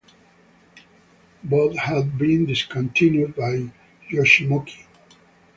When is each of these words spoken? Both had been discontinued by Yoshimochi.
Both 1.43 1.77
had 1.77 2.17
been 2.17 2.47
discontinued 2.47 3.35
by 3.35 3.69
Yoshimochi. 4.11 4.85